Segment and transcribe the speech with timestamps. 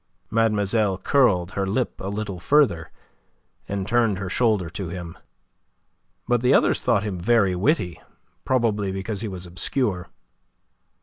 [0.31, 2.89] Mademoiselle curled her lip a little further,
[3.67, 5.15] and turned her shoulder to him.
[6.27, 8.01] But the others thought him very witty
[8.43, 10.09] probably because he was obscure.